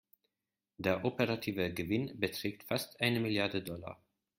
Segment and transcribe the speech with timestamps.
[0.77, 4.01] Der operative Gewinn beträgt fast eine Milliarde Dollar.